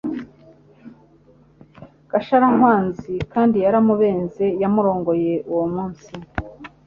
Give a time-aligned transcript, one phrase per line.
[2.11, 6.11] Gasharankwanzi kandi yaramubenze yamurongoye uwo munsi